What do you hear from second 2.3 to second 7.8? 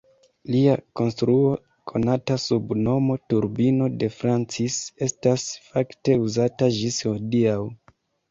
sub nomo Turbino de Francis estas fakte uzata ĝis hodiaŭ.